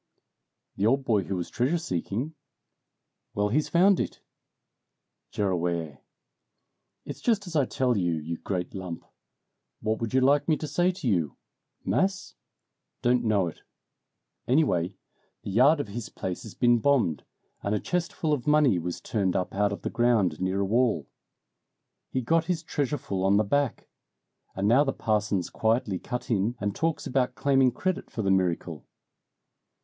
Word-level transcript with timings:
"The 0.77 0.87
old 0.87 1.05
boy 1.05 1.25
who 1.25 1.35
was 1.35 1.51
treasure 1.51 1.77
seeking?" 1.77 2.33
"Well, 3.35 3.49
he's 3.49 3.69
found 3.69 3.99
it!" 3.99 4.19
"Gerraway!" 5.31 6.01
"It's 7.05 7.21
just 7.21 7.45
as 7.45 7.55
I 7.55 7.65
tell 7.67 7.95
you, 7.95 8.13
you 8.15 8.37
great 8.37 8.73
lump! 8.73 9.05
What 9.79 10.01
would 10.01 10.15
you 10.15 10.21
like 10.21 10.47
me 10.47 10.57
to 10.57 10.65
say 10.65 10.89
to 10.91 11.07
you? 11.07 11.37
Mass? 11.85 12.33
Don't 13.03 13.23
know 13.23 13.45
it. 13.45 13.61
Anyway, 14.47 14.97
the 15.43 15.51
yard 15.51 15.79
of 15.79 15.89
his 15.89 16.09
place 16.09 16.41
has 16.41 16.55
been 16.55 16.79
bombed, 16.79 17.23
and 17.61 17.75
a 17.75 17.79
chest 17.79 18.11
full 18.11 18.33
of 18.33 18.47
money 18.47 18.79
was 18.79 19.01
turned 19.01 19.35
up 19.35 19.53
out 19.53 19.71
of 19.71 19.83
the 19.83 19.91
ground 19.91 20.39
near 20.41 20.61
a 20.61 20.65
wall. 20.65 21.07
He 22.09 22.21
got 22.21 22.45
his 22.45 22.63
treasure 22.63 22.97
full 22.97 23.23
on 23.23 23.37
the 23.37 23.43
back. 23.43 23.87
And 24.55 24.67
now 24.67 24.83
the 24.83 24.93
parson's 24.93 25.51
quietly 25.51 25.99
cut 25.99 26.31
in 26.31 26.55
and 26.59 26.75
talks 26.75 27.05
about 27.05 27.35
claiming 27.35 27.71
credit 27.71 28.09
for 28.09 28.23
the 28.23 28.31
miracle." 28.31 28.87